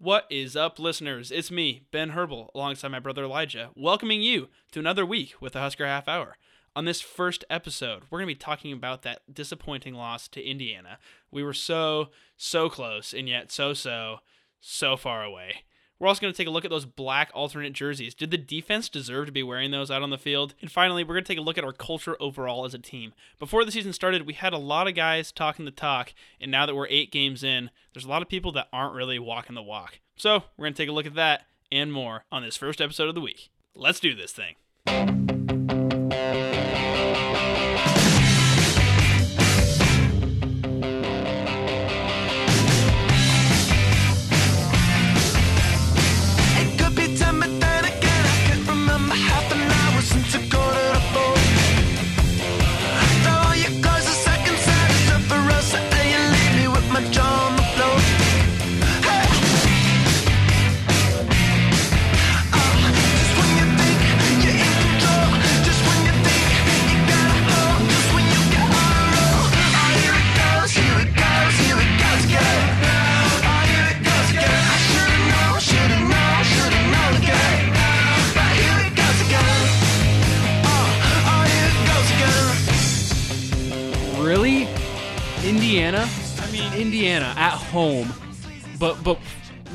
[0.00, 1.32] What is up, listeners?
[1.32, 5.58] It's me, Ben Herbal, alongside my brother Elijah, welcoming you to another week with the
[5.58, 6.36] Husker Half Hour.
[6.76, 11.00] On this first episode, we're going to be talking about that disappointing loss to Indiana.
[11.32, 14.18] We were so, so close, and yet so, so,
[14.60, 15.64] so far away.
[15.98, 18.14] We're also going to take a look at those black alternate jerseys.
[18.14, 20.54] Did the defense deserve to be wearing those out on the field?
[20.60, 23.14] And finally, we're going to take a look at our culture overall as a team.
[23.38, 26.66] Before the season started, we had a lot of guys talking the talk, and now
[26.66, 29.62] that we're eight games in, there's a lot of people that aren't really walking the
[29.62, 29.98] walk.
[30.16, 33.08] So, we're going to take a look at that and more on this first episode
[33.08, 33.50] of the week.
[33.74, 34.54] Let's do this thing.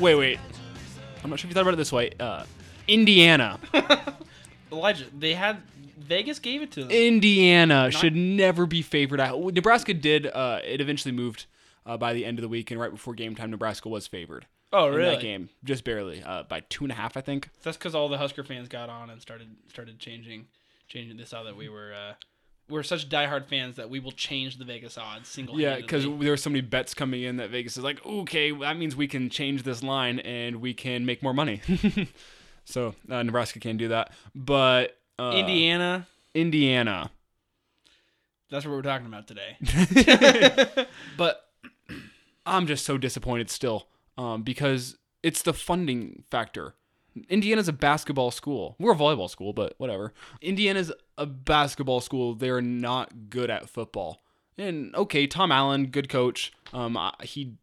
[0.04, 0.38] Wait, wait.
[1.22, 2.10] I'm not sure if you thought about it this way.
[2.20, 2.44] Uh,
[2.86, 3.58] Indiana.
[4.72, 5.62] Elijah, they had
[5.96, 6.90] Vegas gave it to them.
[6.90, 9.18] Indiana should never be favored
[9.54, 11.46] Nebraska did uh, it eventually moved
[11.86, 14.46] uh, by the end of the week and right before game time Nebraska was favored.
[14.74, 15.14] oh, in really?
[15.14, 15.48] that game.
[15.64, 16.22] Just barely.
[16.22, 17.48] Uh, by two and a half, I think.
[17.62, 20.48] That's because all the Husker fans got on and started started changing
[20.86, 22.12] changing this out that we were uh,
[22.68, 26.30] we're such diehard fans that we will change the Vegas odds single Yeah, because there
[26.30, 29.28] were so many bets coming in that Vegas is like, okay, that means we can
[29.28, 31.60] change this line and we can make more money.
[32.64, 36.06] so uh, Nebraska can't do that, but uh, Indiana.
[36.34, 37.10] Indiana.
[38.50, 39.56] That's what we're talking about today.
[41.16, 41.40] But
[42.46, 46.74] I'm just so disappointed still um, because it's the funding factor.
[47.28, 48.76] Indiana's a basketball school.
[48.78, 50.12] We're a volleyball school, but whatever.
[50.40, 52.34] Indiana's a basketball school.
[52.34, 54.22] They're not good at football.
[54.58, 56.52] And okay, Tom Allen, good coach.
[56.72, 57.54] Um, he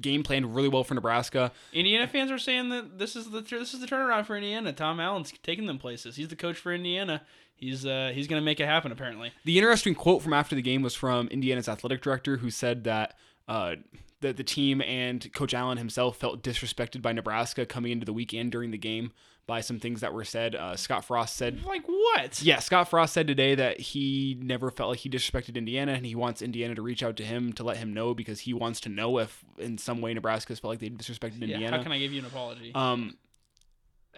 [0.00, 1.52] game planned really well for Nebraska.
[1.72, 4.72] Indiana fans are saying that this is the this is the turnaround for Indiana.
[4.72, 6.16] Tom Allen's taking them places.
[6.16, 7.22] He's the coach for Indiana.
[7.54, 9.32] He's uh, he's gonna make it happen apparently.
[9.44, 13.16] The interesting quote from after the game was from Indiana's athletic director, who said that
[13.48, 13.76] uh,
[14.20, 18.52] that the team and Coach Allen himself felt disrespected by Nebraska coming into the weekend
[18.52, 19.12] during the game
[19.46, 20.54] by some things that were said.
[20.54, 22.42] Uh, Scott Frost said, Like what?
[22.42, 26.14] "Yeah, Scott Frost said today that he never felt like he disrespected Indiana, and he
[26.14, 28.88] wants Indiana to reach out to him to let him know because he wants to
[28.88, 31.98] know if in some way Nebraska felt like they disrespected Yeah, Indiana." How can I
[31.98, 32.72] give you an apology?
[32.74, 33.16] Um,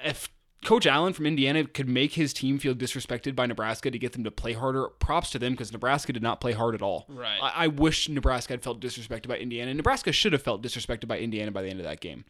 [0.03, 0.29] if
[0.65, 4.25] Coach Allen from Indiana could make his team feel disrespected by Nebraska to get them
[4.25, 7.07] to play harder, props to them because Nebraska did not play hard at all.
[7.09, 7.39] Right.
[7.43, 9.73] I, I wish Nebraska had felt disrespected by Indiana.
[9.73, 12.25] Nebraska should have felt disrespected by Indiana by the end of that game.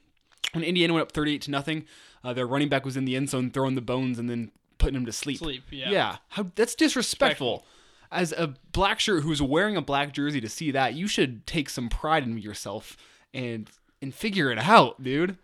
[0.53, 1.85] When Indiana went up 38 to nothing,
[2.23, 4.97] uh, their running back was in the end zone throwing the bones and then putting
[4.97, 5.39] him to sleep.
[5.39, 5.91] Sleep, yeah.
[5.91, 6.17] Yeah.
[6.31, 7.65] How that's disrespectful.
[8.13, 11.69] As a black shirt who's wearing a black jersey to see that, you should take
[11.69, 12.97] some pride in yourself
[13.35, 13.71] and
[14.03, 15.37] and figure it out, dude.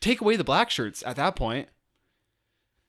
[0.00, 1.68] Take away the black shirts at that point.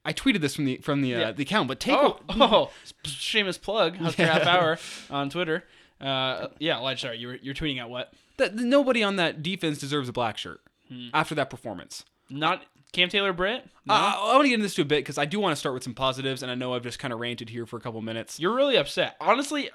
[0.05, 1.31] I tweeted this from the from the uh, Yeah.
[1.31, 2.71] the account, but take oh, a- oh,
[3.03, 3.97] shameless plug.
[3.97, 4.33] Husker Yeah.
[4.39, 5.63] Half Hour on Twitter.
[5.99, 8.13] Uh, yeah, Elijah, sorry, you were you're tweeting at what?
[8.37, 11.09] that nobody on that defense deserves a black shirt Hmm.
[11.13, 12.05] after that performance.
[12.29, 13.65] Not Cam Taylor Britt?
[13.85, 13.93] No?
[13.93, 15.55] Uh, I want to get into this to a bit because I do want to
[15.55, 17.81] start with some positives, and I know I've just kind of ranted here for a
[17.81, 18.39] couple minutes.
[18.39, 19.15] You're really upset.
[19.19, 19.69] Honestly,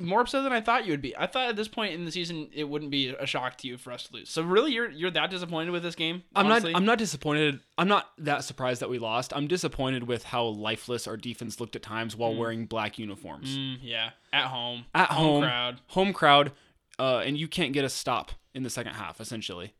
[0.00, 1.16] more upset than I thought you would be.
[1.16, 3.78] I thought at this point in the season it wouldn't be a shock to you
[3.78, 4.28] for us to lose.
[4.28, 6.22] So really, you're you're that disappointed with this game?
[6.34, 6.64] I'm not.
[6.74, 7.60] I'm not disappointed.
[7.78, 9.32] I'm not that surprised that we lost.
[9.34, 13.56] I'm disappointed with how lifeless our defense looked at times while wearing black uniforms.
[13.56, 15.80] Mm, yeah, at home, At home, crowd.
[15.88, 16.52] home crowd,
[16.98, 19.18] uh, and you can't get a stop in the second half.
[19.20, 19.72] Essentially,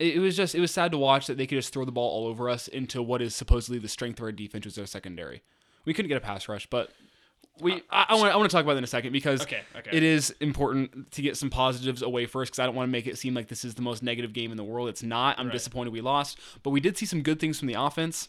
[0.00, 1.92] it, it was just it was sad to watch that they could just throw the
[1.92, 4.78] ball all over us into what is supposedly the strength of our defense, which is
[4.78, 5.42] our secondary.
[5.84, 6.90] We couldn't get a pass rush, but
[7.60, 9.60] we I, I want I want to talk about that in a second because Okay,
[9.76, 9.90] okay.
[9.92, 13.06] it is important to get some positives away first because I don't want to make
[13.06, 14.88] it seem like this is the most negative game in the world.
[14.88, 15.38] It's not.
[15.38, 15.52] I'm Right.
[15.52, 18.28] disappointed we lost, but we did see some good things from the offense.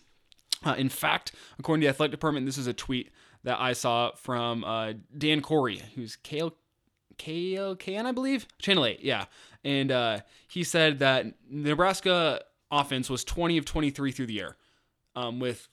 [0.63, 3.12] Uh, in fact, according to the athletic department, this is a tweet
[3.44, 6.54] that I saw from uh, Dan Corey, who's Kale
[7.18, 9.25] KLKN, I believe, Channel 8, yeah.
[9.63, 12.42] And uh, he said that Nebraska
[12.72, 14.57] offense was 20 of 23 through the air,
[15.16, 15.68] um, with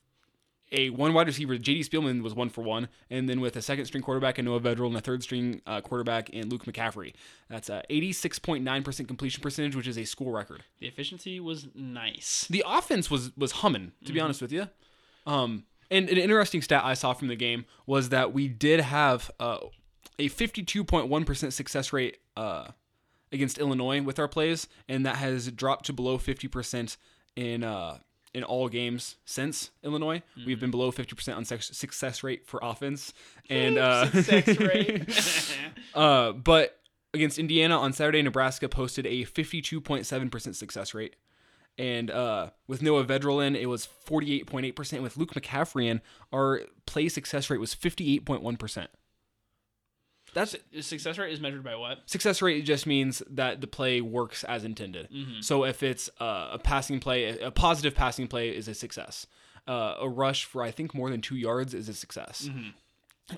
[0.72, 1.84] a one wide receiver, J.D.
[1.84, 4.86] Spielman was one for one, and then with a second string quarterback and Noah Vedral
[4.86, 7.12] and a third string uh, quarterback in Luke McCaffrey.
[7.48, 10.64] That's a 86.9% completion percentage, which is a school record.
[10.80, 12.46] The efficiency was nice.
[12.48, 14.68] The offense was was humming, to be honest with you.
[15.26, 19.30] Um, and an interesting stat I saw from the game was that we did have
[19.38, 19.58] uh,
[20.18, 22.68] a 52.1% success rate uh,
[23.30, 26.96] against Illinois with our plays, and that has dropped to below 50%
[27.36, 27.98] in uh,
[28.34, 30.22] in all games since Illinois.
[30.46, 33.12] We've been below 50% on sex- success rate for offense,
[33.50, 35.56] and uh, Sex rate.
[35.94, 36.78] uh, but
[37.14, 41.16] against Indiana on Saturday, Nebraska posted a 52.7% success rate.
[41.78, 45.02] And uh, with Noah Vedral in, it was 48.8%.
[45.02, 46.02] With Luke McCaffrey in,
[46.32, 48.86] our play success rate was 58.1%.
[50.34, 51.98] That's success rate is measured by what?
[52.06, 55.08] success rate just means that the play works as intended.
[55.40, 59.26] So if it's uh, a passing play, a positive passing play is a success.
[59.68, 62.48] Uh, a rush for I think more than two yards is a success.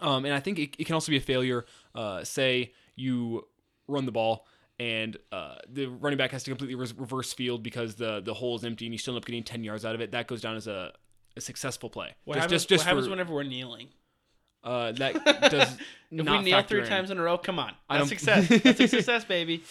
[0.00, 1.67] Um, and I think it, it can also be a failure.
[1.94, 3.46] Uh, say you
[3.87, 4.46] run the ball
[4.79, 8.56] and uh, the running back has to completely res- reverse field because the the hole
[8.56, 10.12] is empty and you still end up getting ten yards out of it.
[10.12, 10.93] That goes down as a,
[11.37, 12.14] a successful play.
[12.25, 13.88] What just happens, just, just what happens for, whenever we're kneeling?
[14.65, 15.77] Uh, that does
[16.11, 16.87] If we kneel three in.
[16.87, 17.73] times in a row, come on.
[17.91, 18.49] That's success.
[18.49, 19.63] That's a success, baby.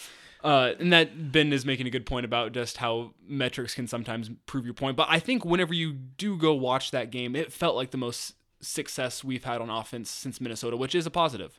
[0.42, 4.30] Uh, and that Ben is making a good point about just how metrics can sometimes
[4.46, 4.96] prove your point.
[4.96, 8.34] But I think whenever you do go watch that game, it felt like the most
[8.60, 11.58] success we've had on offense since Minnesota, which is a positive.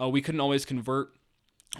[0.00, 1.12] Uh, we couldn't always convert,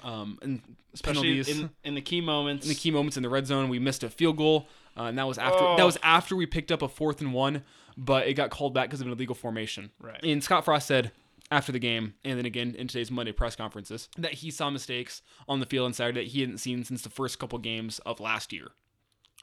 [0.02, 0.60] um, and.
[0.94, 2.66] Especially penalties in, in the key moments.
[2.66, 3.70] in the key moments in the red zone.
[3.70, 5.74] We missed a field goal, uh, and that was after Oh.
[5.78, 7.62] that was after we picked up a fourth and one,
[7.96, 9.90] but it got called back because of an illegal formation.
[9.98, 10.22] Right.
[10.22, 11.10] And Scott Frost said
[11.50, 15.22] after the game, and then again in today's Monday press conferences, that he saw mistakes
[15.48, 18.20] on the field on Saturday that he hadn't seen since the first couple games of
[18.20, 18.72] last year.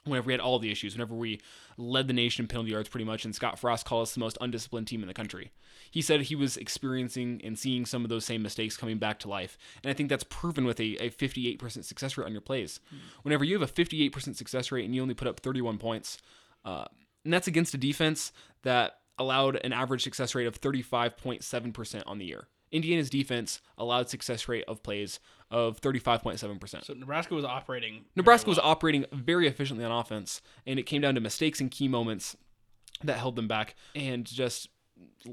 [0.04, 1.40] Whenever we had all the issues, whenever we
[1.76, 4.38] led the nation in penalty yards pretty much, and Scott Frost called us the most
[4.40, 5.52] undisciplined team in the country.
[5.90, 9.28] He said he was experiencing and seeing some of those same mistakes coming back to
[9.28, 9.58] life.
[9.82, 12.80] And I think that's proven with a, a 58% success rate on your plays.
[13.22, 16.18] Whenever you have a 58% success rate and you only put up 31 points,
[16.64, 16.86] uh,
[17.24, 18.32] and that's against a defense
[18.62, 22.48] that allowed an average success rate of 35.7% on the year.
[22.72, 25.18] Indiana's defense allowed success rate of plays
[25.50, 26.84] of 35.7%.
[26.84, 28.04] so Nebraska was operating.
[28.14, 31.68] Nebraska very was operating very efficiently on offense, and it came down to mistakes in
[31.68, 32.36] key moments
[33.02, 34.68] that held them back, and just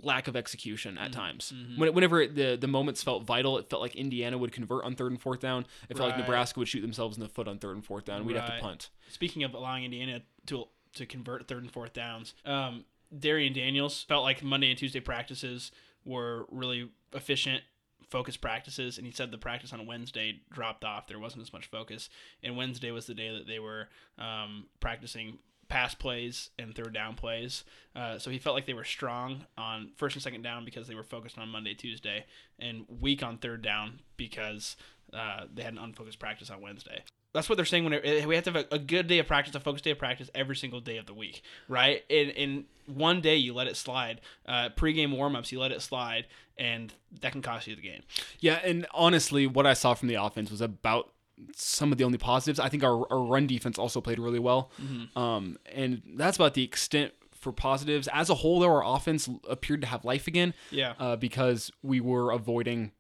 [0.02, 1.04] lack of execution Mm-hmm.
[1.04, 1.54] at times.
[1.76, 4.96] When, whenever it, the the moments felt vital, it felt like Indiana would convert on
[4.96, 5.66] third and fourth down.
[5.90, 8.26] It felt like Nebraska would shoot themselves in the foot on third and fourth down.
[8.26, 8.90] We'd have to punt.
[9.10, 12.86] Speaking of allowing Indiana to to convert third and fourth downs, um,
[13.16, 15.72] Darrion Daniels felt like Monday and Tuesday practices
[16.08, 17.64] were really efficient,
[18.10, 21.08] focused practices, and he said the practice on Wednesday dropped off.
[21.08, 22.10] There wasn't as much focus,
[22.42, 27.16] and Wednesday was the day that they were um, practicing pass plays and third down
[27.16, 27.64] plays.
[27.96, 30.96] Uh, so he felt like they were strong on first and second down because they
[30.96, 32.26] were focused on Monday, Tuesday,
[32.60, 34.78] and weak on third down because
[35.14, 37.04] uh, they had an unfocused practice on Wednesday.
[37.34, 39.28] That's what they're saying when it, we have to have a, a good day of
[39.28, 42.04] practice, a focused day of practice every single day of the week, right?
[42.10, 46.26] In in one day you let it slide, uh, pregame warmups you let it slide,
[46.58, 48.02] and that can cost you the game.
[48.40, 51.12] Yeah, and honestly, what I saw from the offense was about
[51.56, 52.60] some of the only positives.
[52.60, 54.72] I think our, our run defense also played really well,
[55.16, 58.08] um, and that's about the extent for positives.
[58.12, 60.54] As a whole, though, our offense appeared to have life again.
[60.72, 60.94] Yeah.
[60.98, 62.92] uh, because we were avoiding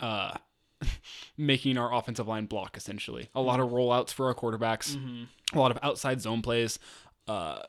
[0.00, 0.36] uh,
[1.36, 3.28] making our offensive line block essentially.
[3.34, 4.96] A lot of rollouts for our quarterbacks,
[5.52, 6.78] a lot of outside zone plays.
[7.26, 7.60] Uh,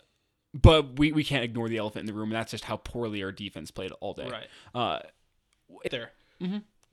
[0.53, 3.23] but we, we can't ignore the elephant in the room, and that's just how poorly
[3.23, 4.29] our defense played all day.
[4.29, 4.47] Right.
[4.73, 4.99] Uh,
[5.91, 6.11] there.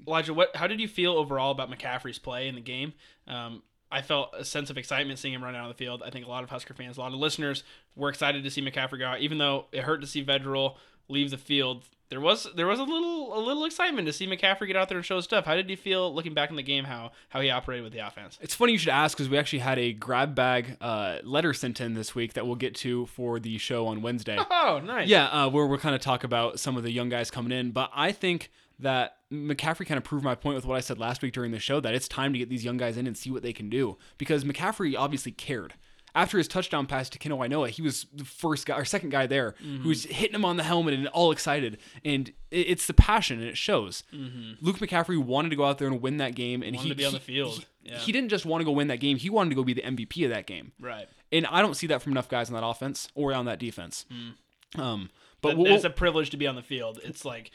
[0.06, 0.54] Elijah, what?
[0.56, 2.92] How did you feel overall about McCaffrey's play in the game?
[3.26, 6.02] Um, I felt a sense of excitement seeing him run out on the field.
[6.04, 7.62] I think a lot of Husker fans, a lot of listeners,
[7.94, 10.76] were excited to see McCaffrey go out, even though it hurt to see Vedral
[11.09, 11.85] leave the field.
[12.14, 14.99] There was there was a little a little excitement to see McCaffrey get out there
[14.99, 15.47] and show his stuff.
[15.47, 16.85] How did you feel looking back in the game?
[16.85, 18.38] How how he operated with the offense?
[18.40, 21.80] It's funny you should ask because we actually had a grab bag uh, letter sent
[21.80, 24.38] in this week that we'll get to for the show on Wednesday.
[24.38, 25.09] Oh, nice.
[25.09, 27.73] Yeah, uh, where we'll kind of talk about some of the young guys coming in.
[27.73, 31.21] But I think that McCaffrey kind of proved my point with what I said last
[31.21, 33.33] week during the show that it's time to get these young guys in and see
[33.33, 35.75] what they can do because McCaffrey obviously cared.
[36.14, 39.26] After his touchdown pass to Kanawai Noa, he was the first guy or second guy
[39.26, 39.83] there mm-hmm.
[39.83, 41.78] who was hitting him on the helmet and all excited.
[42.04, 44.04] And it- it's the passion and it shows.
[44.12, 44.64] Mm-hmm.
[44.64, 46.94] Luke McCaffrey wanted to go out there and win that game, and Wanted he to
[46.94, 47.66] be on the field.
[47.83, 47.99] He, Yeah.
[47.99, 49.83] he didn't just want to go win that game; he wanted to go be the
[49.83, 50.73] MVP of that game.
[50.78, 51.09] Right.
[51.33, 54.06] And I don't see that from enough guys on that offense or on that defense.
[54.12, 54.80] Mm.
[54.80, 57.00] Um, but But it's a privilege to be on the field.
[57.02, 57.50] It's like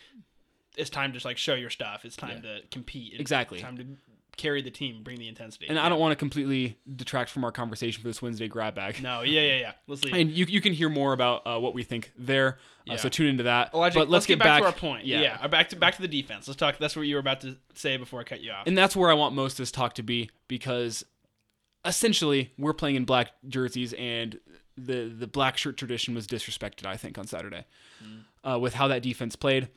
[0.77, 2.05] it's time to just like show your stuff.
[2.05, 3.13] It's time to compete.
[3.13, 3.59] It's Exactly.
[3.59, 3.85] Time to
[4.39, 5.67] carry the team, bring the intensity.
[5.69, 9.01] And I don't want to completely detract from our conversation for this Wednesday grab bag.
[9.03, 9.71] No, yeah, yeah, yeah.
[9.87, 10.15] Let's leave.
[10.15, 12.57] And you, you can hear more about uh, what we think there.
[12.87, 12.95] Uh, Yeah.
[12.95, 13.71] so tune into that.
[13.71, 15.05] But let's, get, back, to our point.
[15.05, 15.21] Yeah.
[15.21, 16.47] Yeah, back to back to the defense.
[16.47, 16.77] Let's talk.
[16.79, 18.65] That's what you were about to say before I cut you off.
[18.65, 21.05] And that's where I want most of this talk to be because
[21.85, 24.39] essentially we're playing in black jerseys and
[24.77, 27.65] the the black shirt tradition was disrespected, I think, on Saturday
[28.43, 29.67] uh, with how that defense played.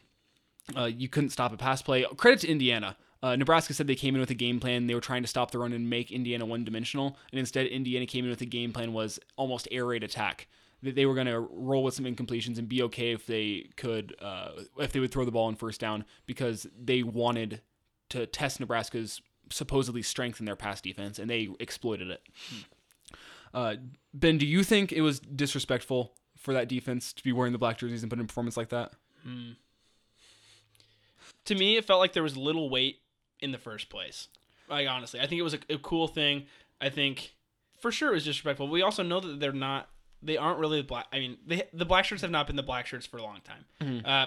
[0.76, 2.06] Uh, you couldn't stop a pass play.
[2.16, 2.96] Credit to Indiana.
[3.22, 4.86] Uh, Nebraska said they came in with a game plan.
[4.86, 7.16] They were trying to stop the run and make Indiana one dimensional.
[7.30, 10.48] And instead, Indiana came in with a game plan was almost air raid attack.
[10.82, 14.16] That they were going to roll with some incompletions and be okay if they could,
[14.20, 14.48] uh,
[14.78, 17.60] if they would throw the ball in first down because they wanted
[18.08, 22.22] to test Nebraska's supposedly strength in their pass defense, and they exploited it.
[23.54, 23.76] Uh,
[24.12, 27.78] ben, do you think it was disrespectful for that defense to be wearing the black
[27.78, 28.92] jerseys and put in a performance like that?
[31.44, 33.01] to me, it felt like there was little weight
[33.42, 34.28] in the first place.
[34.68, 36.46] Like honestly, I think it was a, a cool thing.
[36.80, 37.34] I think
[37.80, 38.68] for sure it was disrespectful.
[38.68, 39.88] We also know that they're not.
[40.22, 41.06] They aren't really the black.
[41.12, 43.40] I mean, they, the black shirts have not been the black shirts for a long
[43.42, 43.64] time.
[44.06, 44.26] Uh,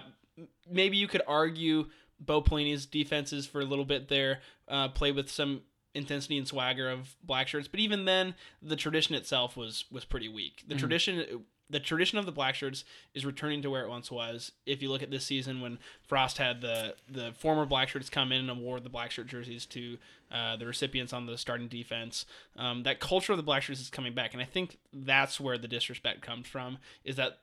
[0.69, 1.85] maybe you could argue
[2.19, 5.61] Bo Pelini's defenses for a little bit there uh, play with some
[5.93, 10.27] intensity and swagger of black shirts, but even then, the tradition itself was was pretty
[10.27, 10.63] weak.
[10.67, 11.45] The tradition.
[11.69, 12.83] The tradition of the black shirts
[13.15, 14.51] is returning to where it once was.
[14.67, 18.31] If you look at this season, when Frost had the the former black shirts come
[18.31, 19.97] in and award the black shirt jerseys to
[20.31, 23.89] uh, the recipients on the starting defense, um, that culture of the black shirts is
[23.89, 26.77] coming back, and I think that's where the disrespect comes from.
[27.03, 27.39] Is that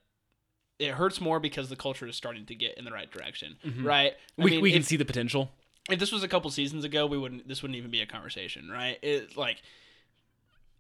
[0.79, 4.13] it hurts more because the culture is starting to get in the right direction, right?
[4.39, 5.51] I We, mean, we can see the potential.
[5.91, 7.49] if this was a couple seasons ago, we wouldn't.
[7.49, 8.99] This wouldn't even be a conversation, right?
[9.03, 9.63] It like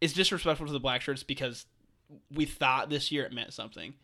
[0.00, 1.66] it's disrespectful to the black shirts because
[2.32, 3.94] we thought this year it meant something,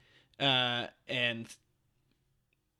[0.40, 1.46] uh, and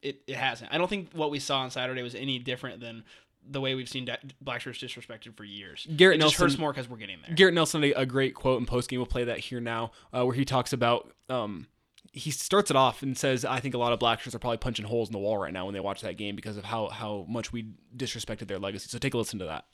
[0.02, 0.72] it it hasn't.
[0.72, 3.04] I don't think what we saw on Saturday was any different than
[3.50, 5.86] the way we've seen da- black shirts disrespected for years.
[5.96, 7.34] Garrett it just Nelson- hurts more because we're getting there.
[7.34, 8.98] Garrett Nelson a great quote in postgame.
[8.98, 11.10] We'll play that here now, uh, where he talks about.
[11.28, 11.66] Um,
[12.12, 14.58] he starts it off and says, "I think a lot of black shirts are probably
[14.58, 16.88] punching holes in the wall right now when they watch that game because of how
[16.88, 17.66] how much we
[17.96, 19.66] disrespected their legacy." So take a listen to that.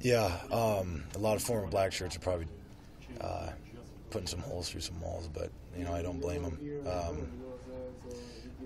[0.00, 2.46] Yeah, um, a lot of former black shirts are probably
[3.20, 3.50] uh,
[4.12, 6.58] putting some holes through some walls, but you know I don't blame them.
[6.86, 7.28] Um,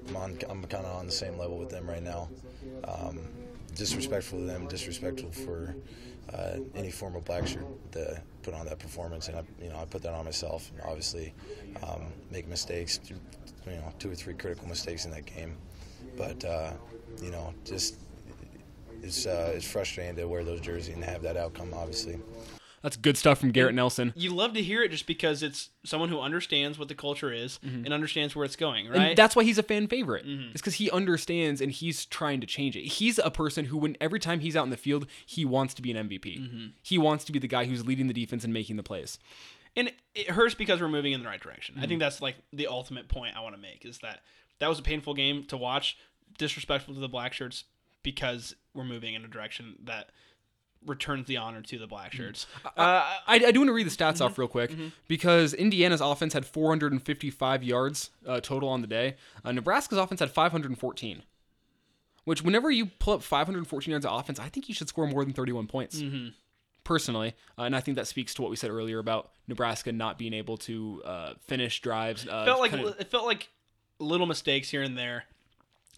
[0.08, 2.28] I'm on, I'm kind of on the same level with them right now.
[2.84, 3.20] Um,
[3.74, 5.74] disrespectful to them, disrespectful for
[6.34, 9.84] uh, any former black shirt to put on that performance, and I, you know I
[9.84, 10.70] put that on myself.
[10.72, 11.32] And obviously,
[11.82, 13.16] um, make mistakes, you
[13.66, 15.56] know, two or three critical mistakes in that game,
[16.16, 16.72] but uh,
[17.22, 17.96] you know just
[19.02, 21.72] it's uh, it's frustrating to wear those jerseys and have that outcome.
[21.72, 22.18] Obviously,
[22.82, 24.12] That's good stuff from Garrett Nelson.
[24.16, 27.58] You love to hear it just because it's someone who understands what the culture is
[27.64, 27.84] mm-hmm.
[27.84, 28.98] and understands where it's going, right?
[28.98, 30.26] And that's why he's a fan favorite.
[30.26, 30.50] Mm-hmm.
[30.50, 32.84] It's because he understands and he's trying to change it.
[32.84, 35.82] He's a person who, when every time he's out in the field, he wants to
[35.82, 36.38] be an MVP.
[36.38, 36.66] Mm-hmm.
[36.82, 39.18] He wants to be the guy who's leading the defense and making the plays.
[39.76, 41.76] and it hurts because we're moving in the right direction.
[41.80, 44.20] I think that's like the ultimate point I want to make is that
[44.58, 45.98] that was a painful game to watch,
[46.38, 47.64] disrespectful to the black shirts
[48.02, 50.10] because we're moving in a direction that
[50.84, 52.46] returns the honor to the black shirts.
[52.64, 54.72] Uh, I, I do want to read the stats off real quick
[55.08, 59.16] because Indiana's offense had 455 yards uh, total on the day.
[59.44, 61.22] Uh, Nebraska's offense had 514.
[62.24, 65.24] Which, whenever you pull up 514 yards of offense, I think you should score more
[65.24, 66.02] than 31 points.
[66.84, 70.18] Personally, uh, and I think that speaks to what we said earlier about Nebraska not
[70.18, 72.28] being able to uh, finish drives.
[72.28, 73.48] Uh, felt like kinda- it felt like
[73.98, 75.24] little mistakes here and there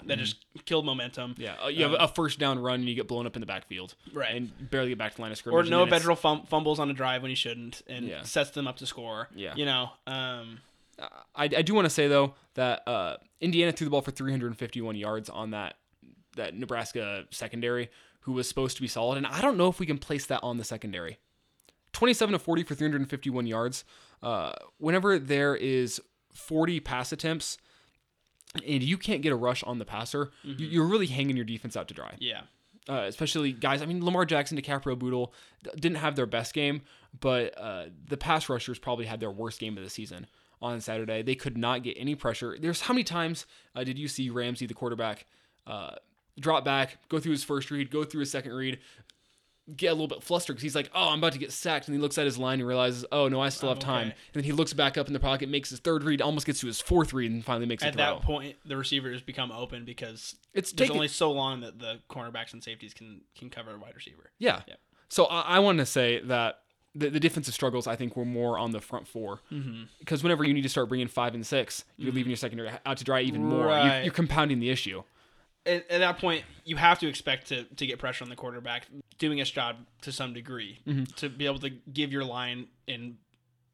[0.06, 1.34] that just killed momentum.
[1.38, 3.46] yeah, uh, you have a first down run and you get blown up in the
[3.46, 4.34] backfield, Right.
[4.36, 5.66] And barely get back to the line of scrimmage.
[5.66, 8.22] Or no then fum- fumbles on a drive when he shouldn't, and Yeah.
[8.22, 9.28] sets them up to score.
[9.34, 9.54] Yeah.
[9.56, 9.90] you know.
[10.06, 10.60] Um,
[11.00, 14.96] I, I do want to say though that uh, Indiana threw the ball for 351
[14.96, 15.74] yards on that
[16.36, 17.88] that Nebraska secondary,
[18.20, 20.40] who was supposed to be solid, and I don't know if we can place that
[20.42, 21.18] on the secondary.
[21.92, 23.84] 27 to 40 for 351 yards.
[24.22, 26.00] Uh, whenever there is
[26.32, 27.58] 40 pass attempts,
[28.54, 31.76] and you can't get a rush on the passer, you, you're really hanging your defense
[31.76, 32.40] out to dry yeah,
[32.88, 33.82] uh, especially guys.
[33.82, 35.32] I mean, Lamar Jackson, DiCaprio, Bootle
[35.76, 36.82] didn't have their best game,
[37.20, 40.26] but uh, the pass rushers probably had their worst game of the season
[40.60, 41.22] on Saturday.
[41.22, 42.56] They could not get any pressure.
[42.58, 45.26] There's how many times uh, did you see Ramsey, the quarterback,
[45.66, 45.92] uh,
[46.40, 48.78] drop back, go through his first read, go through his second read,
[49.76, 51.94] get a little bit flustered because he's like, "Oh, I'm about to get sacked," and
[51.94, 54.16] he looks at his line and realizes, "Oh no, I still have time." okay.
[54.32, 56.60] And then he looks back up in the pocket, makes his third read, almost gets
[56.60, 60.36] to his fourth read, and finally makes at that point, the receivers become open because
[60.54, 63.78] It's there's taken- only so long that the cornerbacks and safeties can can cover a
[63.78, 64.30] wide receiver.
[64.38, 64.62] Yeah.
[64.66, 64.74] Yeah.
[65.08, 66.60] So I, I want to say that
[66.94, 69.84] the, the defensive struggles I think were more on the front four Mm-hmm.
[70.00, 72.96] because whenever you need to start bringing five and six, you're leaving your secondary out
[72.96, 73.66] to dry even more.
[73.66, 74.04] You, Mm-hmm.
[74.04, 75.02] You're compounding the issue.
[75.66, 78.86] At, at that point, you have to expect to, to get pressure on the quarterback.
[79.18, 81.04] Doing its job to some degree Mm-hmm.
[81.16, 83.16] to be able to give your line and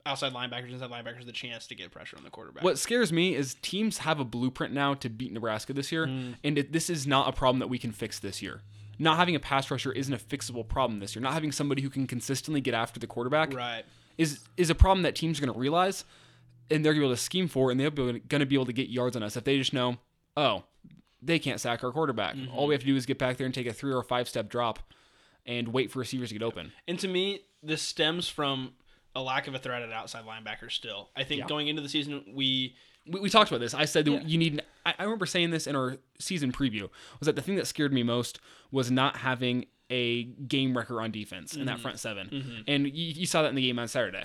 [0.06, 2.62] outside linebackers, and inside linebackers the chance to get pressure on the quarterback.
[2.62, 6.34] What scares me is teams have a blueprint now to beat Nebraska this year, Mm.
[6.44, 8.60] and it, this is not a problem that we can fix this year.
[8.98, 11.22] Not having a pass rusher isn't a fixable problem this year.
[11.22, 13.84] Not having somebody who can consistently get after the quarterback Right.
[14.18, 16.04] is is a problem that teams are going to realize,
[16.70, 18.66] and they're going to be able to scheme for, and they're going to be able
[18.66, 19.96] to get yards on us if they just know,
[20.36, 20.64] oh,
[21.22, 22.34] they can't sack our quarterback.
[22.36, 22.54] Mm-hmm.
[22.54, 24.28] All we have to do is get back there and take a three or five
[24.28, 24.80] step drop,
[25.46, 26.72] and wait for receivers to get open.
[26.88, 28.72] And to me, this stems from
[29.14, 31.10] a lack of a threat at outside linebacker still.
[31.14, 31.46] I think Yeah.
[31.46, 33.74] going into the season, we we, we talked about this.
[33.74, 34.22] I said that Yeah.
[34.24, 34.62] you need.
[34.86, 36.88] I, I remember saying this in our season preview.
[37.20, 41.10] Was that the thing that scared me most was not having a game wrecker on
[41.10, 41.82] defense in that mm-hmm.
[41.82, 42.60] front 7 mm-hmm.
[42.66, 44.24] and you, you saw that in the game on Saturday.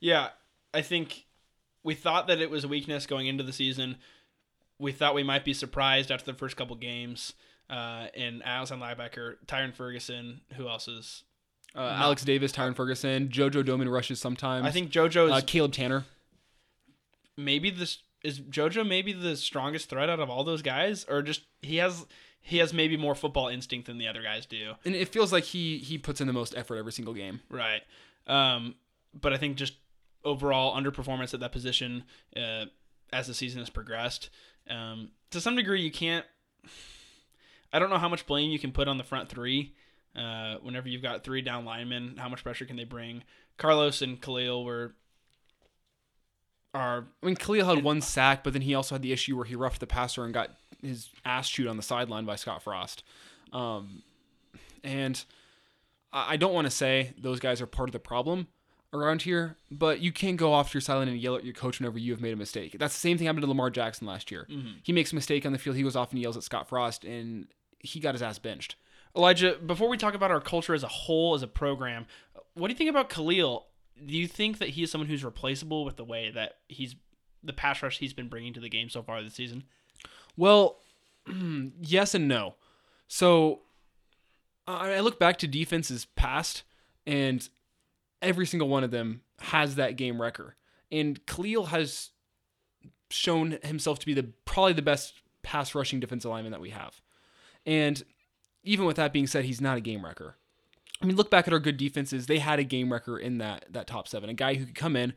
[0.00, 0.30] Yeah,
[0.72, 1.26] I think
[1.82, 3.96] we thought that it was a weakness going into the season.
[4.78, 7.34] We thought we might be surprised after the first couple games.
[7.70, 11.24] Uh, and outside linebacker, Tyrin Ferguson, who else is?
[11.76, 14.66] Uh, Alex Davis, Tyrin Ferguson, JoJo Domann rushes sometimes.
[14.66, 16.04] I think JoJo is uh, Caleb Tannor.
[17.36, 21.42] maybe this is JoJo maybe the strongest threat out of all those guys, or just
[21.60, 22.06] he has
[22.40, 24.72] he has maybe more football instinct than the other guys do.
[24.84, 27.40] And it feels like he he puts in the most effort every single game.
[27.50, 27.82] Right.
[28.26, 28.74] Um,
[29.14, 29.74] but I think just
[30.24, 32.04] overall underperformance at that position
[32.36, 32.64] uh,
[33.12, 34.30] as the season has progressed.
[34.68, 36.24] Um, to some degree, you can't.
[37.72, 39.74] I don't know how much blame you can put on the front three.
[40.16, 43.22] Uh, whenever you've got three down linemen, how much pressure can they bring?
[43.56, 44.94] Carlos and Khalil were
[46.74, 49.44] are I mean, Khalil had one sack, but then he also had the issue where
[49.44, 50.50] he roughed the passer and got
[50.82, 53.02] his ass chewed on the sideline by Scott Frost.
[53.52, 54.02] Um,
[54.84, 55.22] and
[56.12, 58.48] I don't want to say those guys are part of the problem
[58.92, 61.78] around here, but you can't go off to your sideline and yell at your coach
[61.78, 62.76] whenever you have made a mistake.
[62.78, 64.46] That's the same thing happened to Lamar Jackson last year.
[64.82, 67.04] He makes a mistake on the field, he goes off and yells at Scott Frost,
[67.04, 67.46] and
[67.80, 68.76] he got his ass benched.
[69.16, 72.06] Elijah, before we talk about our culture as a whole, as a program,
[72.54, 73.66] what do you think about Khalil?
[74.04, 76.94] Do you think that he is someone who's replaceable with the way that he's
[77.42, 79.64] the pass rush he's been bringing to the game so far this season?
[80.36, 80.78] Well,
[81.80, 82.54] yes and no.
[83.08, 83.60] So
[84.66, 86.62] I look back to defenses past,
[87.06, 87.48] and
[88.20, 90.56] every single one of them has that game wrecker.
[90.92, 92.10] And Khalil has
[93.10, 97.00] shown himself to be the probably the best pass rushing defensive lineman that we have.
[97.68, 98.02] And
[98.64, 100.36] even with that being said, he's not a game wrecker.
[101.02, 102.26] I mean, look back at our good defenses.
[102.26, 104.96] They had a game wrecker in that that top seven, a guy who could come
[104.96, 105.12] in,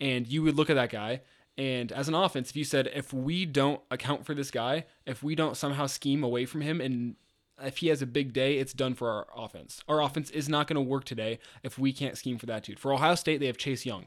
[0.00, 1.20] and you would look at that guy,
[1.58, 5.22] and as an offense, if you said if we don't account for this guy, if
[5.22, 7.16] we don't somehow scheme away from him, and
[7.62, 9.82] if he has a big day, it's done for our offense.
[9.88, 12.78] Our offense is not going to work today if we can't scheme for that dude.
[12.78, 14.06] For Ohio State, they have Chase Young.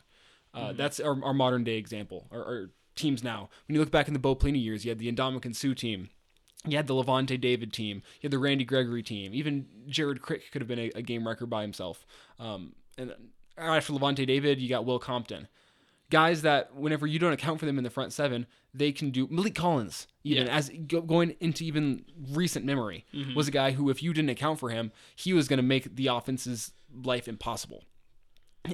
[0.54, 2.28] Uh, That's our, our modern day example.
[2.32, 3.50] Our, our teams now.
[3.68, 6.10] When you look back in the Bo Pelini years, you had the Ndamukong Suh team.
[6.68, 7.98] You had the Lavonte David team.
[8.22, 9.34] You had the Randy Gregory team.
[9.34, 12.06] Even Jared Crick could have been a, a game wrecker by himself.
[12.38, 13.14] Um, and
[13.58, 15.48] after Lavonte David, you got Will Compton.
[16.10, 19.28] Guys that whenever you don't account for them in the front seven, they can do.
[19.28, 20.56] Maliek Collins, even Yeah.
[20.56, 24.60] as go, going into even recent memory, was a guy who, if you didn't account
[24.60, 27.84] for him, he was going to make the offense's life impossible.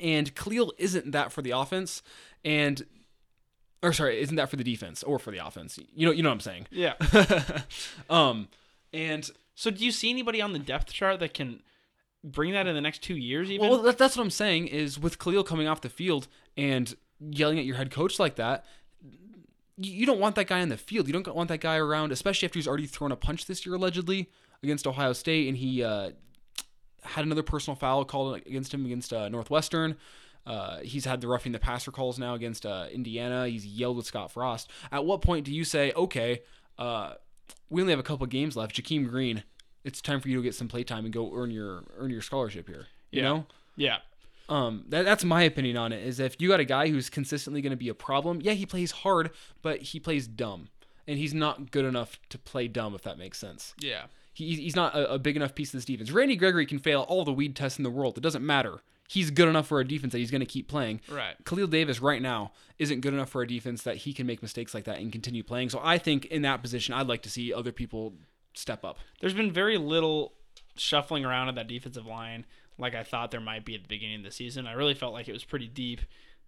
[0.02, 2.02] And Khalil isn't that for the offense,
[2.44, 2.86] and
[3.86, 5.80] or sorry, isn't that for the defense or for the offense?
[5.94, 6.68] You know, you know what I'm saying.
[6.72, 6.94] Yeah.
[8.10, 8.50] Um,
[8.94, 11.62] and so do you see anybody on the depth chart that can
[12.24, 13.68] bring that in the next two years even?
[13.70, 17.60] well, that, that's what I'm saying is with Khalil coming off the field and yelling
[17.60, 18.66] at your head coach like that,
[19.78, 21.08] you, you don't want that guy on the field.
[21.08, 23.76] You don't want that guy around, especially after he's already thrown a punch this year
[23.76, 24.30] allegedly
[24.64, 26.12] against Ohio State, and he uh,
[27.04, 29.96] had another personal foul called against him against uh, Northwestern.
[30.46, 33.48] Uh, he's had the roughing the passer calls now against uh, Indiana.
[33.48, 34.70] He's yelled with Scott Frost.
[34.92, 36.42] At what point do you say, okay,
[36.78, 37.14] uh,
[37.70, 38.76] we only have a couple games left.
[38.76, 39.44] Jahkeem Green,
[39.84, 42.68] it's time for you to get some playtime and go earn your earn your scholarship
[42.68, 42.88] here.
[43.12, 43.28] You Yeah.
[43.30, 43.98] know, yeah.
[44.50, 46.06] um, that, that's my opinion on it.
[46.06, 48.66] Is if you got a guy who's consistently going to be a problem, yeah, he
[48.66, 49.32] plays hard,
[49.62, 50.70] but he plays dumb,
[51.08, 52.94] and he's not good enough to play dumb.
[52.94, 53.74] If that makes sense.
[53.80, 54.04] Yeah.
[54.34, 56.12] He, he's not a, a big enough piece of this defense.
[56.12, 58.18] Randy Gregory can fail all the weed tests in the world.
[58.18, 58.82] It doesn't matter.
[59.08, 61.02] He's good enough for a defense that he's going to keep playing.
[61.10, 61.36] Right.
[61.46, 64.74] Khalil Davis right now isn't good enough for a defense that he can make mistakes
[64.74, 65.70] like that and continue playing.
[65.70, 68.16] So I think in that position, I'd like to see other people
[68.56, 68.98] step up.
[69.22, 70.34] There's been very little
[70.76, 72.46] shuffling around of that defensive line
[72.78, 74.68] like I thought there might be at the beginning of the season.
[74.68, 76.02] I really felt like it was pretty deep.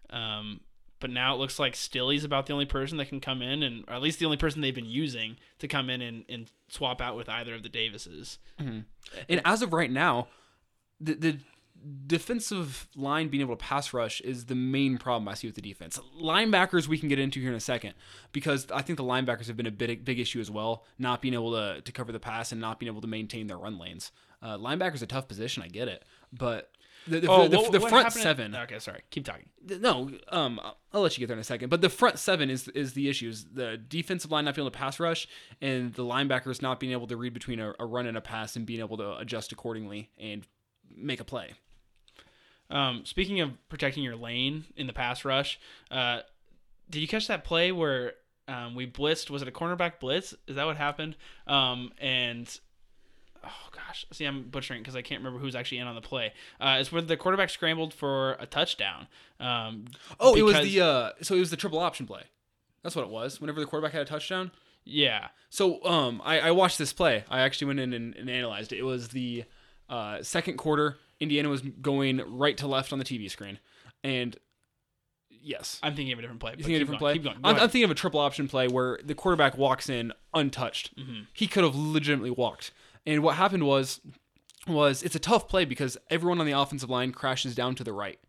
[0.10, 0.62] Um,
[1.00, 3.84] but now it looks like Stille's about the only person that can come in, and
[3.88, 7.02] or at least the only person they've been using to come in and, and swap
[7.02, 8.40] out with either of the Davises.
[9.30, 10.28] And as of right now,
[11.00, 11.40] the the
[12.08, 15.62] defensive line being able to pass rush is the main problem I see with the
[15.62, 16.00] defense.
[16.22, 17.94] Linebackers we can get into here in a second
[18.32, 21.34] because I think the linebackers have been a big big issue as well, not being
[21.34, 24.12] able to to cover the pass and not being able to maintain their run lanes.
[24.42, 26.72] Uh, linebackers a tough position, I get it, but
[27.08, 28.56] the, the, Oh, the, what- the front seven.
[28.56, 29.02] Okay, sorry.
[29.12, 29.46] Keep talking.
[29.66, 31.70] No, um, I'll- I'll let you get there in a second.
[31.70, 33.46] But the front seven is is the issues.
[33.46, 35.28] The defensive line not being able to pass rush,
[35.62, 38.56] and the linebackers not being able to read between a, a run and a pass
[38.56, 40.46] and being able to adjust accordingly and
[40.96, 41.54] make a play.
[42.70, 45.60] Um, speaking of protecting your lane in the pass rush,
[45.92, 46.20] uh,
[46.90, 48.14] did you catch that play where
[48.48, 49.30] um, we blitzed?
[49.30, 50.34] Was it a cornerback blitz?
[50.48, 51.16] Is that what happened?
[51.48, 52.48] Um, and
[53.44, 56.34] oh gosh, see, I'm butchering because I can't remember who's actually in on the play.
[56.60, 59.08] Uh, it's where the quarterback scrambled for a touchdown.
[59.40, 59.86] Um,
[60.20, 62.24] Oh, it was the uh, so it was the triple option play.
[62.84, 63.40] That's what it was.
[63.42, 64.52] Whenever the quarterback had a touchdown.
[64.86, 65.28] yeah.
[65.50, 67.24] So um, I, I watched this play.
[67.30, 68.80] I actually went in and, and analyzed it.
[68.80, 69.46] It was the
[69.90, 70.98] uh, second quarter.
[71.20, 73.60] Indiana was going right to left on the TV screen,
[74.04, 74.38] and
[75.30, 76.52] yes, I'm thinking of a different play.
[76.52, 77.14] You but think a different going, play?
[77.14, 77.42] Keep going.
[77.42, 80.98] Go I'm, I'm thinking of a triple option play where the quarterback walks in untouched.
[80.98, 81.22] Mm-hmm.
[81.34, 82.72] He could have legitimately walked.
[83.06, 84.02] And what happened was,
[84.68, 87.94] was it's a tough play because everyone on the offensive line crashes down to the
[87.94, 88.20] right,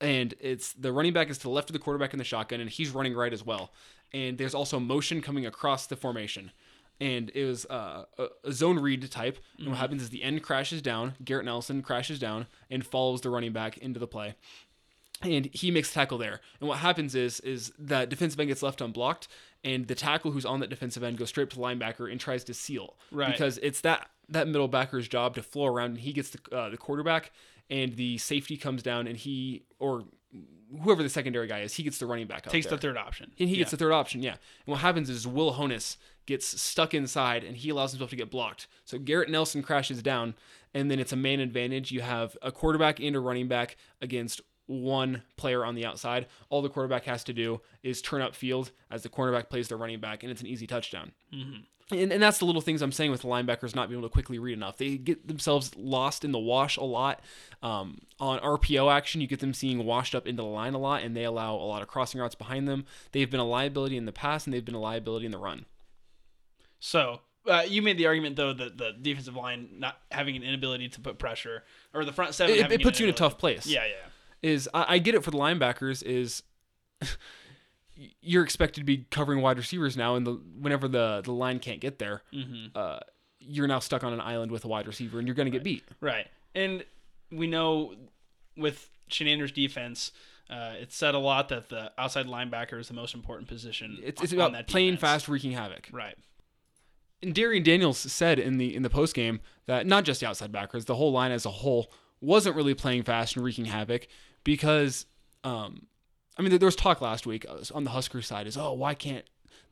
[0.00, 2.60] and it's the running back is to the left of the quarterback in the shotgun,
[2.60, 3.72] and he's running right as well.
[4.12, 6.50] And there's also motion coming across the formation.
[7.00, 9.38] And it was uh, a, zone read type.
[9.58, 11.14] And what happens is the end crashes down.
[11.24, 14.34] Garrett Nelson crashes down and follows the running back into the play
[15.22, 16.40] and he makes a tackle there.
[16.60, 19.28] And what happens is is that defensive end gets left unblocked,
[19.62, 22.20] and the tackle who's on that defensive end goes straight up to the linebacker and
[22.20, 22.96] tries to seal.
[23.10, 23.30] Right.
[23.30, 26.70] Because it's that that middle backer's job to flow around, and he gets the uh,
[26.70, 27.32] the quarterback,
[27.68, 30.04] and the safety comes down, and he or
[30.82, 32.76] whoever the secondary guy is, he gets the running back Takes there.
[32.76, 33.32] the third option.
[33.38, 34.30] And he gets the third option, yeah.
[34.30, 35.96] And what happens is Will Honas
[36.30, 38.68] gets stuck inside and he allows himself to get blocked.
[38.84, 40.34] So Garrett Nelson crashes down,
[40.72, 41.90] and then it's a man advantage.
[41.90, 46.26] You have a quarterback and a running back against one player on the outside.
[46.48, 49.74] All the quarterback has to do is turn up field as the cornerback plays the
[49.74, 51.10] running back, and it's an easy touchdown.
[51.90, 54.12] And, and that's the little things I'm saying with the linebackers not being able to
[54.12, 54.76] quickly read enough.
[54.76, 57.20] They get themselves lost in the wash a lot.
[57.60, 61.02] Um, on RPO action, you get them seeing washed up into the line a lot,
[61.02, 62.84] and they allow a lot of crossing routes behind them.
[63.10, 65.66] They've been a liability in the past, and they've been a liability in the run.
[66.80, 70.88] So uh, you made the argument though that the defensive line not having an inability
[70.90, 71.62] to put pressure,
[71.94, 72.56] or the front seven.
[72.56, 73.66] It, having it puts you in a tough place.
[73.66, 74.48] Yeah, yeah.
[74.50, 76.42] Is I, I get it for the linebackers is.
[78.22, 81.80] You're expected to be covering wide receivers now, and the whenever the, the line can't
[81.80, 82.68] get there, Mm-hmm.
[82.74, 83.00] uh,
[83.40, 85.62] you're now stuck on an island with a wide receiver, and you're going to get
[85.64, 85.82] beat.
[86.00, 86.26] Right.
[86.54, 86.84] And
[87.30, 87.94] we know
[88.56, 90.12] with Chinander's defense,
[90.48, 93.98] uh, it's said a lot that the outside linebacker is the most important position.
[94.02, 95.88] It's, it's about that playing fast, wreaking havoc.
[95.92, 96.16] Right.
[97.22, 100.52] And Darrion Daniels said in the in the post game that not just the outside
[100.52, 104.06] backers, the whole line as a whole wasn't really playing fast and wreaking havoc
[104.44, 105.06] because,
[105.44, 105.86] um,
[106.36, 108.94] I mean, there, was talk last week uh, on the Husker side is oh why
[108.94, 109.24] can't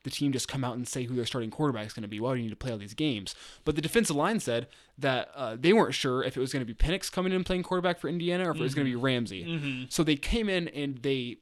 [0.03, 2.19] the team just come out and say who their starting quarterback is going to be?
[2.19, 3.35] Why do you need to play all these games?
[3.65, 6.71] But the defensive line said that uh, they weren't sure if it was going to
[6.71, 8.91] be Penix coming in and playing quarterback for Indiana or if it was going to
[8.91, 9.43] be Ramsey.
[9.89, 11.37] So they came in and they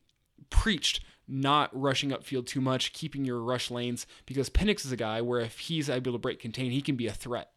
[0.49, 5.21] preached not rushing upfield too much, keeping your rush lanes because Penix is a guy
[5.21, 7.51] where if he's able to break contain, he can be a threat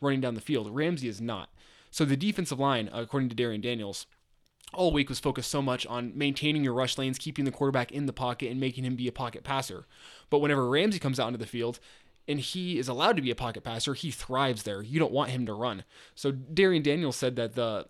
[0.00, 0.74] running down the field.
[0.74, 1.50] Ramsey is not.
[1.90, 4.06] So the defensive line, according to Darrion Daniels,
[4.72, 8.06] all week was focused so much on maintaining your rush lanes, keeping the quarterback in
[8.06, 9.86] the pocket, and making him be a pocket passer.
[10.30, 11.80] But whenever Ramsey comes out into the field
[12.28, 14.82] and he is allowed to be a pocket passer, he thrives there.
[14.82, 15.84] You don't want him to run.
[16.14, 17.86] So Darrion Daniels said that the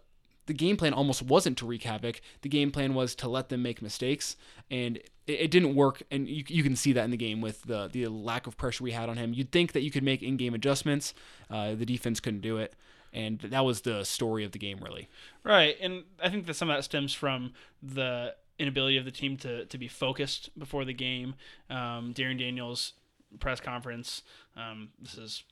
[0.51, 2.21] the game plan almost wasn't to wreak havoc.
[2.43, 4.35] The game plan was to let them make mistakes,
[4.69, 6.03] and it, it didn't work.
[6.11, 8.83] And you, you can see that in the game with the the lack of pressure
[8.83, 9.33] we had on him.
[9.33, 11.15] You'd think that you could make in-game adjustments.
[11.49, 12.75] Uh, the defense couldn't do it,
[13.13, 15.09] and that was the story of the game, really.
[15.45, 15.77] Right.
[15.81, 19.67] And I think that some of that stems from the inability of the team to,
[19.67, 21.35] to be focused before the game.
[21.71, 22.95] Um, Darrion Daniels
[23.39, 24.23] press conference.
[24.57, 25.45] Um, this is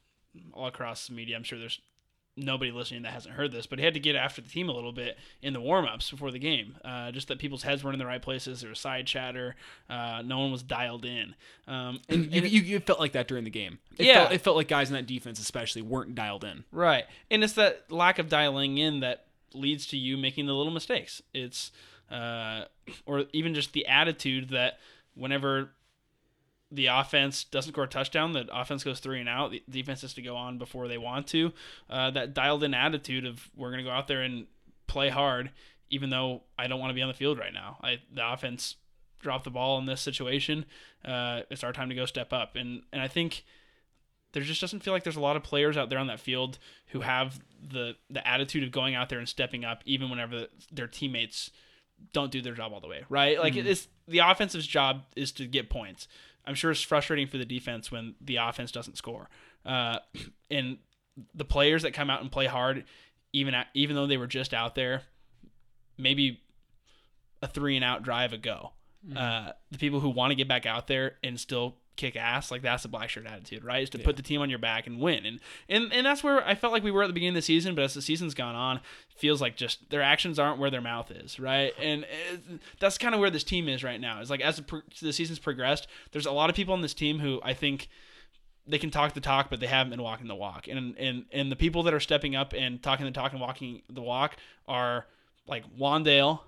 [0.52, 1.36] all across the media.
[1.36, 1.80] I'm sure there's
[2.38, 4.72] nobody listening that hasn't heard this, but he had to get after the team a
[4.72, 6.76] little bit in the warm-ups before the game.
[6.84, 8.60] Uh, just that people's heads weren't in the right places.
[8.60, 9.56] There was side chatter.
[9.90, 11.34] Uh, no one was dialed in.
[11.66, 13.78] Um, And you, you, you felt like that during the game.
[13.98, 14.14] It Yeah.
[14.20, 16.64] felt, it felt like guys in that defense, especially, weren't dialed in.
[16.72, 17.04] Right.
[17.30, 21.22] And it's that lack of dialing in that leads to you making the little mistakes.
[21.34, 21.72] It's
[22.10, 22.64] uh
[23.06, 24.78] or even just the attitude that
[25.14, 25.70] whenever
[26.70, 30.14] the offense doesn't score a touchdown, the offense goes three and out, the defense has
[30.14, 31.52] to go on before they want to.
[31.88, 34.46] Uh, that dialed in attitude of we're going to go out there and
[34.86, 35.50] play hard,
[35.90, 37.78] even though I don't want to be on the field right now.
[37.82, 38.76] I, the offense
[39.18, 40.66] dropped the ball in this situation.
[41.04, 42.54] Uh, it's our time to go step up.
[42.54, 43.44] And, and I think
[44.32, 46.58] there just doesn't feel like there's a lot of players out there on that field
[46.88, 50.86] who have the the attitude of going out there and stepping up even whenever their
[50.86, 51.50] teammates
[52.12, 53.38] don't do their job all the way, right?
[53.38, 56.06] Like it's the offensive's job is to get points.
[56.48, 59.28] I'm sure it's frustrating for the defense when the offense doesn't score.
[59.66, 59.98] Uh,
[60.50, 60.78] and
[61.34, 62.84] the players that come out and play hard,
[63.34, 65.02] even at, even though they were just out there,
[65.98, 66.40] maybe
[67.42, 68.72] a three and out drive ago.
[69.14, 72.62] Uh, the people who want to get back out there and still kick ass, like
[72.62, 73.82] that's the black shirt attitude, right?
[73.82, 75.26] Is to put the team on your back and win.
[75.26, 77.42] And and and that's where I felt like we were at the beginning of the
[77.42, 78.80] season, but as the season's gone on,
[79.16, 81.74] feels like just their actions aren't where their mouth is, right?
[81.78, 84.20] And it, that's kind of where this team is right now.
[84.20, 86.94] Is like as the, pro- the season's progressed, there's a lot of people on this
[86.94, 87.88] team who I think
[88.66, 90.68] they can talk the talk, but they haven't been walking the walk.
[90.68, 93.82] And and and the people that are stepping up and talking the talk and walking
[93.90, 95.06] the walk are
[95.48, 96.40] like Wan'Dale,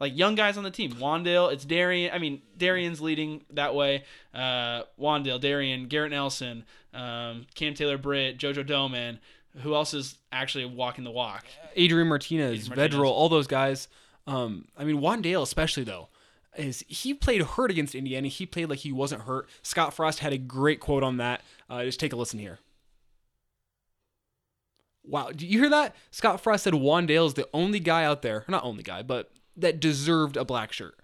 [0.00, 0.92] like young guys on the team.
[0.92, 2.12] Wan'Dale, it's Darrion.
[2.12, 4.04] I mean, Darrion's leading that way.
[4.34, 9.18] Uh, Wan'Dale, Darrion, Garrett Nelson, um, Cam Taylor, Britt, JoJo Domann.
[9.62, 11.44] Who else is actually walking the walk?
[11.76, 12.94] Adrian Martinez, Adrian Martinez.
[12.94, 13.88] Vedral, all those guys.
[14.26, 16.08] Um, I mean, Wan'Dale especially though,
[16.56, 18.28] is he played hurt against Indiana.
[18.28, 19.48] He played like he wasn't hurt.
[19.62, 21.42] Scott Frost had a great quote on that.
[21.68, 22.58] Uh, just take a listen here.
[25.08, 25.96] Wow, do you hear that?
[26.10, 29.80] Scott Frost said Wan'Dale is the only guy out there, not only guy, but that
[29.80, 30.94] deserved a black shirt.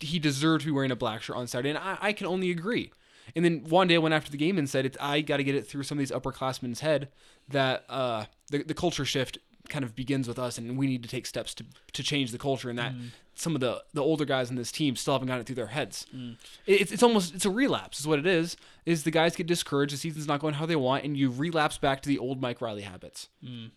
[0.00, 2.50] He deserved to be wearing a black shirt on Saturday, and I, I can only
[2.50, 2.92] agree.
[3.34, 5.66] And then Wan'Dale went after the game and said, "It's I got to get it
[5.66, 7.08] through some of these upperclassmen's head
[7.48, 11.08] that uh, the the culture shift kind of begins with us, and we need to
[11.08, 13.08] take steps to to change the culture, and that mm.
[13.34, 15.66] some of the the older guys in this team still haven't gotten it through their
[15.68, 16.06] heads.
[16.14, 16.36] Mm.
[16.66, 18.56] It- It's it's almost it's a relapse, is what it is.
[18.84, 21.78] Is the guys get discouraged, the season's not going how they want, and you relapse
[21.78, 23.28] back to the old Mike Riley habits.
[23.44, 23.70] Mm.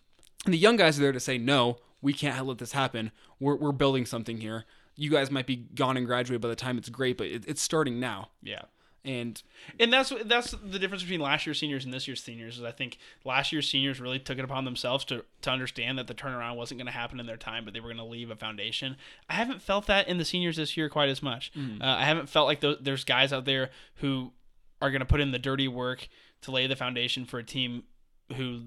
[0.44, 3.10] And the young guys are there to say, no, we can't let this happen.
[3.38, 4.64] We're, we're building something here.
[4.96, 7.60] You guys might be gone and graduated by the time it's great, but it, it's
[7.60, 8.30] starting now.
[8.42, 8.62] Yeah.
[9.04, 9.42] And
[9.78, 12.58] And that's that's the difference between last year's seniors and this year's seniors.
[12.58, 16.06] Is I think last year's seniors really took it upon themselves to to understand that
[16.06, 18.30] the turnaround wasn't going to happen in their time, but they were going to leave
[18.30, 18.96] a foundation.
[19.28, 21.50] I haven't felt that in the seniors this year quite as much.
[21.56, 24.32] Uh, I haven't felt like tho- there's guys out there who
[24.82, 26.08] are going to put in the dirty work
[26.42, 27.84] to lay the foundation for a team
[28.36, 28.64] who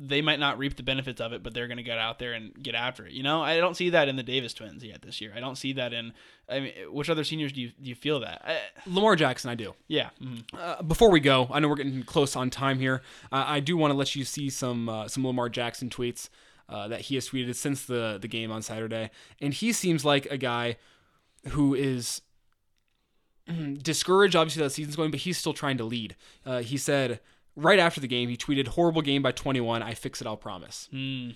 [0.00, 2.32] they might not reap the benefits of it, but they're going to get out there
[2.32, 3.12] and get after it.
[3.12, 5.32] You know, I don't see that in the Davis twins yet this year.
[5.34, 6.12] I don't see that in.
[6.48, 8.40] I mean, which other seniors do you do you feel that?
[8.44, 9.74] I, Lamar Jackson, I do.
[9.88, 10.10] yeah.
[10.22, 10.44] mhm.
[10.56, 13.02] Uh, before we go, I know we're getting close on time here.
[13.32, 16.28] Uh, I do want to let you see some uh, some Lamar Jackson tweets
[16.68, 20.26] uh, that he has tweeted since the the game on Saturday, and he seems like
[20.26, 20.76] a guy
[21.48, 22.22] who is
[23.82, 24.36] discouraged.
[24.36, 26.16] Obviously, that season's going, but he's still trying to lead.
[26.44, 27.20] Uh, he said
[27.58, 29.82] right after the game, he tweeted, "Horrible game by 21.
[29.82, 30.26] I fix it.
[30.26, 30.88] I'll promise."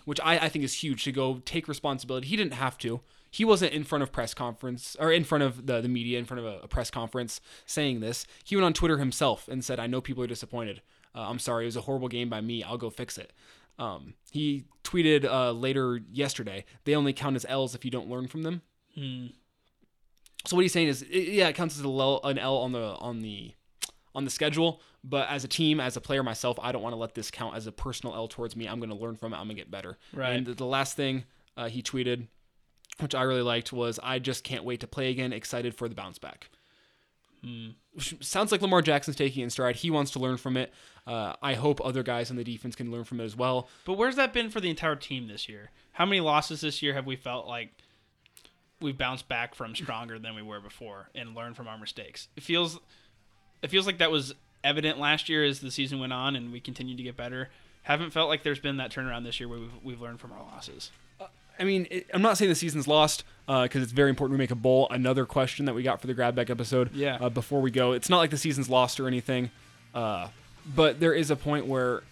[0.05, 2.27] Which I, I think is huge to go take responsibility.
[2.29, 3.01] He didn't have to.
[3.31, 6.25] He wasn't in front of press conference or in front of the, the media, in
[6.27, 8.27] front of a, a press conference saying this.
[8.45, 10.83] He went on Twitter himself and said, "I know people are disappointed.
[11.15, 11.65] Uh, I'm sorry.
[11.65, 12.63] It was a horrible game by me.
[12.63, 13.33] I'll go fix it."
[13.79, 18.29] Um, he tweeted uh, later yesterday, "They only count as L's if you don't learn
[18.29, 18.63] from them."
[20.47, 22.73] So what he's saying is, it- yeah, it counts as a L, an L on
[22.73, 23.53] the on the
[24.15, 26.99] on the schedule, but as a team, as a player myself, I don't want to
[26.99, 28.67] let this count as a personal L towards me.
[28.67, 29.37] I'm going to learn from it.
[29.37, 29.99] I'm going to get better.
[30.13, 30.33] Right.
[30.33, 31.25] And the, the last thing
[31.57, 32.29] uh, he tweeted,
[33.01, 35.33] which I really liked, was, "I just can't wait to play again.
[35.33, 36.49] Excited for the bounce back."
[37.95, 39.77] Which sounds like Lamar Jackson's taking it in stride.
[39.77, 40.73] He wants to learn from it.
[41.07, 43.69] Uh, I hope other guys on the defense can learn from it as well.
[43.85, 45.71] But where's that been for the entire team this year?
[45.93, 47.71] How many losses this year have we felt like
[48.81, 52.29] we've bounced back from stronger than we were before and learned from our mistakes?
[52.37, 52.79] It feels
[53.61, 54.35] it feels like that was
[54.65, 57.51] evident last year as the season went on and we continued to get better.
[57.83, 60.43] Haven't felt like there's been that turnaround this year where we've, we've learned from our
[60.43, 60.91] losses.
[61.59, 64.51] I mean, it, I'm not saying the season's lost because it's very important we make
[64.51, 64.89] a bowl.
[64.91, 66.95] Another question that we got for the grab back episode.
[66.95, 67.19] Yeah.
[67.21, 69.51] Uh, before we go, it's not like the season's lost or anything,
[69.95, 70.29] uh,
[70.75, 72.03] but there is a point where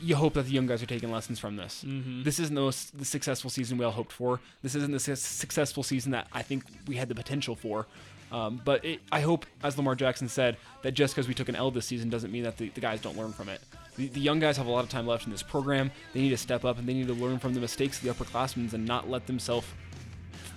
[0.00, 1.84] you hope that the young guys are taking lessons from this.
[1.86, 2.22] Mm-hmm.
[2.22, 4.40] This isn't the, most, the successful season we all hoped for.
[4.62, 7.86] This isn't the su- successful season that I think we had the potential for.
[8.32, 11.56] Um, but it, I hope, as Lamar Jackson said, that just because we took an
[11.56, 13.60] L this season doesn't mean that the, the guys don't learn from it.
[13.96, 15.90] The, the young guys have a lot of time left in this program.
[16.14, 18.12] They need to step up and they need to learn from the mistakes of the
[18.14, 19.66] upperclassmen and not let themselves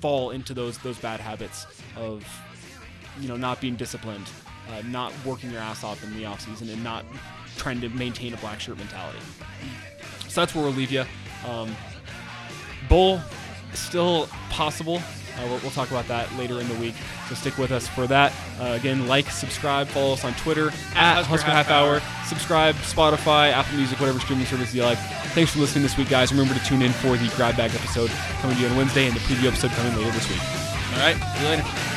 [0.01, 2.25] fall into those those bad habits of
[3.19, 4.29] you know not being disciplined,
[4.69, 7.05] uh, not working your ass off in the off season, and not
[7.57, 9.19] trying to maintain a black shirt mentality.
[10.27, 11.05] So that's where we'll leave you.
[11.47, 11.75] Um,
[12.89, 13.21] bowl
[13.73, 15.01] still possible.
[15.37, 16.95] Uh, we'll, we'll talk about that later in the week.
[17.29, 18.33] So stick with us for that.
[18.59, 22.01] Uh, again, like, subscribe, follow us on Twitter at Husker Husker Half Half Hour.
[22.27, 24.97] Subscribe, Spotify, Apple Music, whatever streaming service you like.
[25.33, 26.31] Thanks for listening this week, guys.
[26.31, 29.15] Remember to tune in for the grab bag episode coming to you on Wednesday and
[29.15, 30.41] the preview episode coming later this week.
[30.93, 31.15] All right.
[31.37, 31.92] See you later.